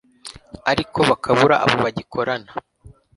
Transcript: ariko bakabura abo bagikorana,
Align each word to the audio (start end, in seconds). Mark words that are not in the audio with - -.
ariko 0.71 0.99
bakabura 1.09 1.55
abo 1.65 1.77
bagikorana, 1.85 2.51